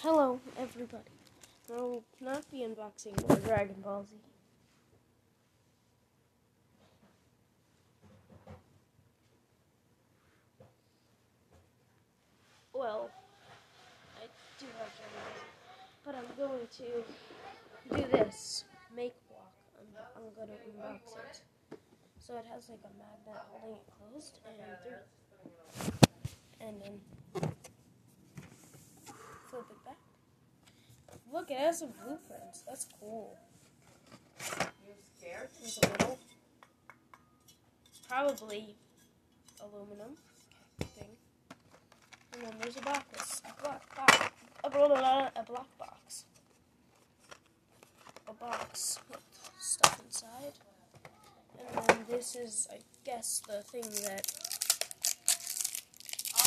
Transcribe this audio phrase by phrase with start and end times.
[0.00, 1.02] Hello, everybody.
[1.68, 4.14] I will not be unboxing more Dragon Ball Z.
[12.72, 13.10] Well,
[14.18, 14.26] I
[14.60, 15.40] do have Dragon Ball Z,
[16.06, 19.52] but I'm going to do this make block.
[19.80, 21.42] I'm, I'm going to unbox it.
[22.20, 24.62] So it has like a magnet holding it closed, and
[26.60, 27.00] and then
[31.32, 32.62] Look, it has some blueprints.
[32.66, 33.36] That's cool.
[34.86, 35.48] You're scared?
[35.60, 36.18] There's a little,
[38.08, 38.74] probably
[39.60, 40.16] aluminum
[40.80, 41.10] thing.
[42.32, 44.30] And then there's a box, a block box,
[44.64, 46.24] a, blah, blah, blah, a block box.
[48.28, 49.20] A box with
[49.58, 50.52] stuff inside.
[51.58, 54.26] And then this is, I guess, the thing that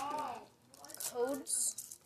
[0.00, 0.42] Oh,
[1.12, 1.96] codes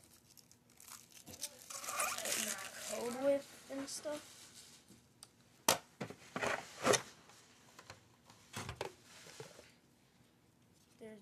[1.26, 2.50] that you
[2.90, 4.20] code with and stuff.
[10.98, 11.18] There's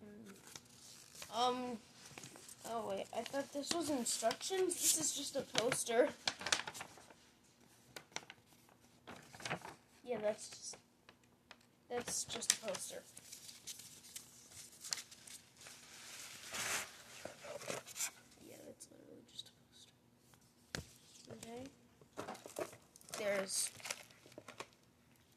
[1.35, 1.79] um
[2.71, 4.75] oh wait, I thought this was instructions.
[4.75, 6.11] This is just a poster.
[10.05, 10.77] Yeah, that's just
[11.91, 13.03] that's just a poster.
[18.49, 21.51] Yeah, that's literally just a poster.
[21.51, 21.71] Okay.
[23.31, 23.71] There's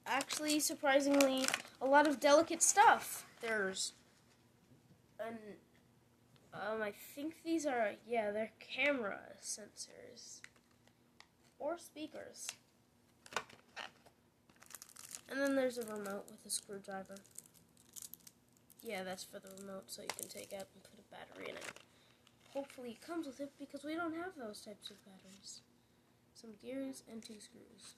[0.08, 1.46] actually surprisingly
[1.80, 3.24] a lot of delicate stuff.
[3.40, 3.94] There's
[5.20, 5.38] an
[6.56, 10.42] um I think these are yeah, they're camera sensors
[11.60, 12.48] or speakers.
[15.30, 17.18] And then there's a remote with a screwdriver.
[18.82, 21.58] Yeah, that's for the remote so you can take out and put a battery in
[21.58, 21.80] it.
[22.54, 25.62] Hopefully it comes with it because we don't have those types of batteries.
[26.44, 27.96] Some gears and two screws.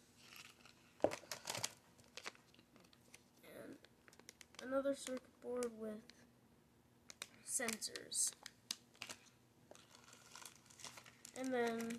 [3.44, 3.74] And
[4.64, 5.98] another circuit board with
[7.50, 8.30] sensors.
[11.40, 11.98] And then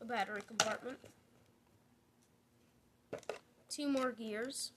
[0.00, 0.98] a battery compartment.
[3.68, 4.72] Two more gears.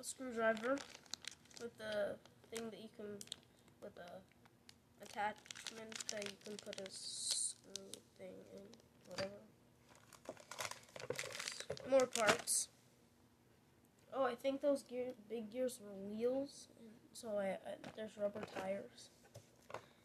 [0.00, 0.76] A screwdriver
[1.62, 2.16] with the
[2.50, 3.06] thing that you can
[3.80, 8.62] with a attachment that you can put a screw thing in,
[9.08, 9.40] whatever.
[11.90, 12.68] More parts.
[14.14, 16.68] Oh, I think those gear, big gears were wheels,
[17.12, 19.10] so I, I, there's rubber tires,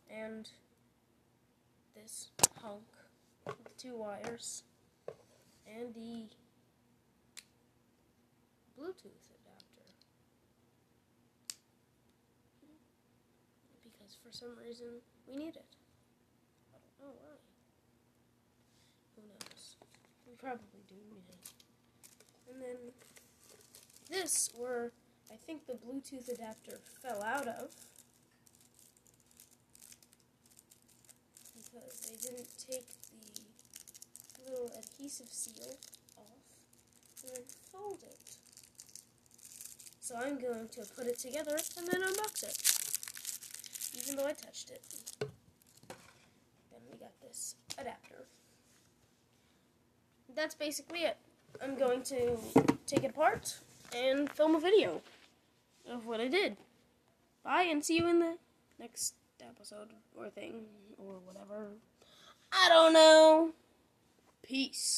[0.09, 0.49] and
[1.95, 2.29] this
[2.59, 2.81] hunk
[3.45, 4.63] with two wires,
[5.67, 6.25] and the
[8.75, 9.85] Bluetooth adapter.
[13.83, 14.87] Because for some reason
[15.27, 15.75] we need it.
[16.73, 17.37] I don't know why.
[19.15, 19.75] Who knows?
[20.25, 21.64] We probably do need it.
[22.49, 22.77] And then
[24.09, 24.91] this where
[25.31, 27.71] I think the Bluetooth adapter fell out of.
[31.55, 32.85] Because they didn't take
[34.45, 35.77] the little adhesive seal
[36.17, 38.19] off and then fold it.
[39.99, 44.01] So I'm going to put it together and then unbox it.
[44.03, 44.81] Even though I touched it.
[45.19, 48.27] Then we got this adapter.
[50.35, 51.17] That's basically it.
[51.61, 52.37] I'm going to
[52.85, 53.57] take it apart
[53.95, 55.01] and film a video
[55.89, 56.57] of what I did.
[57.43, 58.37] Bye and see you in the
[58.79, 60.65] next episode or thing
[60.97, 61.67] or whatever.
[62.51, 63.51] I don't know.
[64.41, 64.93] Peace.